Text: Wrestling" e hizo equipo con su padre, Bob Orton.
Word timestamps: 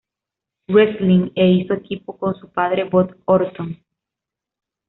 Wrestling" 0.67 1.31
e 1.35 1.45
hizo 1.57 1.73
equipo 1.75 2.17
con 2.17 2.33
su 2.33 2.49
padre, 2.49 2.85
Bob 2.85 3.15
Orton. 3.25 3.77